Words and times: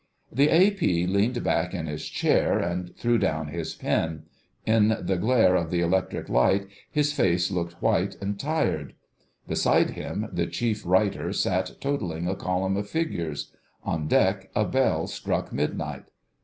The 0.31 0.49
A.P. 0.49 1.05
leaned 1.05 1.43
back 1.43 1.75
in 1.75 1.85
his 1.85 2.07
chair 2.07 2.57
and 2.57 2.97
threw 2.97 3.19
down 3.19 3.49
his 3.49 3.75
pen: 3.75 4.23
in 4.65 4.97
the 4.99 5.15
glare 5.15 5.53
of 5.55 5.69
the 5.69 5.81
electric 5.81 6.27
light 6.27 6.65
his 6.89 7.13
face 7.13 7.51
looked 7.51 7.79
white 7.83 8.15
and 8.19 8.39
tired. 8.39 8.95
Beside 9.47 9.91
him 9.91 10.27
the 10.33 10.47
Chief 10.47 10.83
Writer 10.87 11.31
sat 11.33 11.79
totalling 11.79 12.27
a 12.27 12.35
column 12.35 12.77
of 12.77 12.89
figures: 12.89 13.53
on 13.83 14.07
deck 14.07 14.49
a 14.55 14.65
bell 14.65 15.05
struck 15.05 15.53
midnight. 15.53 16.09